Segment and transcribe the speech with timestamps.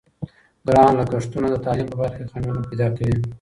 [0.67, 3.17] ګران لګښتونه د تعلیم په برخه کې خنډونه پیدا کوي.